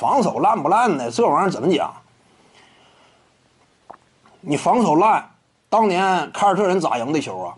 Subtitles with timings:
[0.00, 1.92] 防守烂不烂的，这玩意儿怎么讲？
[4.40, 5.28] 你防守烂，
[5.68, 7.54] 当年凯尔特人咋赢的球啊？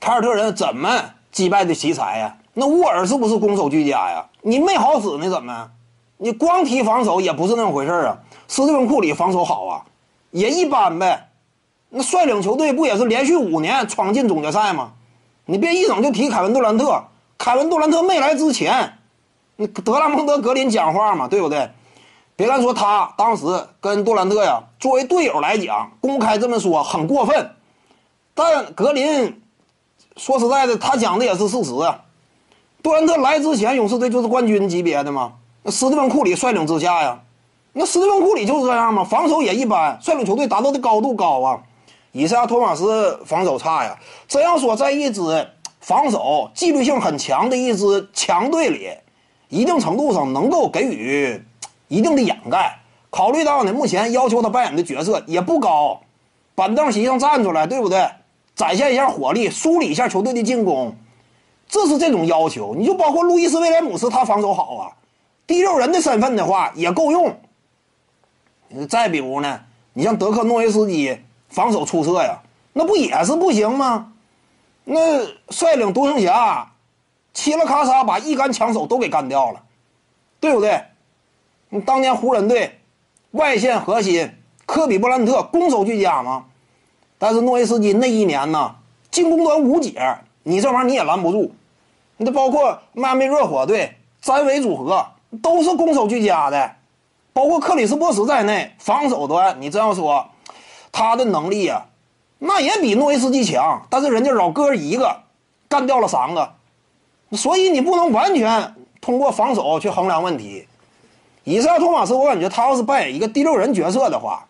[0.00, 0.98] 凯尔特人怎么
[1.30, 2.34] 击败的奇才呀？
[2.54, 4.24] 那沃尔是不是攻守俱佳呀？
[4.40, 5.28] 你没好使呢？
[5.28, 5.70] 怎么？
[6.16, 8.16] 你光提防守也不是那么回事啊。
[8.48, 9.84] 斯蒂芬库里防守好啊，
[10.30, 11.28] 也一般呗。
[11.90, 14.92] 那率领球队不也是连续五年闯进总决赛吗？
[15.44, 17.04] 你别一整就提凯文杜兰特，
[17.36, 18.96] 凯文杜兰特没来之前，
[19.56, 21.70] 那德拉蒙德格林讲话嘛，对不对？
[22.36, 23.44] 别看说他当时
[23.80, 27.50] 跟杜兰特呀，作为队友来讲，公开这么说很过分，
[28.34, 29.40] 但格林
[30.16, 32.00] 说实在的，他讲的也是事实啊。
[32.82, 37.20] 杜兰特来之前，勇士队就是冠军级别的嘛，那斯蒂芬库里率领之下呀，
[37.72, 41.62] 那斯蒂芬库里就是这样嘛，防守也一般，率领球队达到的高度高啊。
[42.10, 45.48] 以赛亚·托马斯防守差呀，这样说，在一支
[45.80, 48.90] 防守纪律性很强的一支强队里，
[49.48, 51.42] 一定程度上能够给予。
[51.88, 52.78] 一定的掩盖，
[53.10, 56.00] 考虑到呢，目前要求他扮演的角色也不高，
[56.54, 58.08] 板凳席上站出来，对不对？
[58.56, 60.96] 展现一下火力，梳理一下球队的进攻，
[61.68, 62.74] 这是这种要求。
[62.74, 64.92] 你就包括路易斯威廉姆斯，他防守好啊，
[65.46, 67.36] 第六人的身份的话也够用。
[68.88, 69.60] 再比如呢，
[69.92, 71.16] 你像德克诺维斯基
[71.48, 72.40] 防守出色呀，
[72.72, 74.12] 那不也是不行吗？
[74.84, 76.72] 那率领独行侠，
[77.34, 79.60] 嘁了咔嚓把一干强手都给干掉了，
[80.40, 80.82] 对不对？
[81.84, 82.78] 当年湖人队
[83.32, 84.30] 外线核心
[84.64, 86.44] 科比布兰特攻守俱佳嘛，
[87.18, 88.76] 但是诺维斯基那一年呢，
[89.10, 91.52] 进攻端无解，你这玩意儿你也拦不住。
[92.16, 95.04] 你这包括迈阿密热火队詹韦组合
[95.42, 96.76] 都是攻守俱佳的，
[97.32, 100.30] 包括克里斯波什在内，防守端你这样说，
[100.92, 101.86] 他的能力啊，
[102.38, 105.22] 那也比诺维斯基强，但是人家老哥一个
[105.68, 106.54] 干掉了三个，
[107.36, 110.66] 所以你不能完全通过防守去衡量问题。
[111.44, 114.46] 以赛亚·托马斯，我感觉他要是扮演一个第六人角色的话，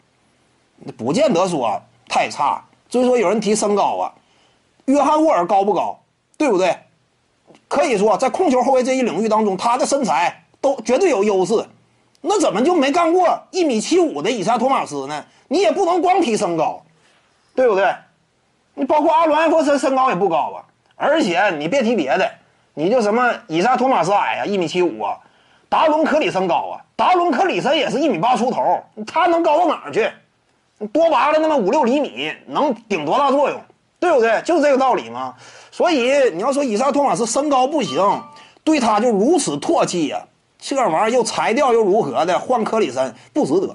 [0.97, 2.65] 不见得说太差。
[2.89, 4.13] 所以说，有人提身高啊，
[4.85, 5.99] 约翰·沃尔高不高？
[6.39, 6.79] 对不对？
[7.67, 11.67] 可以说，在控球后卫这一领域当中，他的身材都绝对有优势。
[12.21, 15.25] 那怎么就没干过一米七五的以赛·托马斯呢？
[15.49, 16.83] 你也不能光提身高，
[17.57, 17.93] 对不对？
[18.75, 20.63] 你包括阿伦·艾弗森身高也不高啊。
[20.95, 22.31] 而且你别提别的，
[22.75, 25.17] 你就什么以赛·托马斯矮啊，一米七五啊。
[25.69, 30.09] 达伦·克里森高啊，达伦·克里森也是一米八出头，他能高到哪儿去？
[30.93, 33.61] 多拔了那么五六厘米，能顶多大作用？
[33.99, 34.41] 对不对？
[34.43, 35.35] 就是这个道理嘛。
[35.71, 38.23] 所以你要说以赛托马斯身高不行，
[38.63, 40.21] 对他就如此唾弃呀，
[40.59, 42.39] 这玩意儿又裁掉又如何的？
[42.39, 43.75] 换克里森不值得。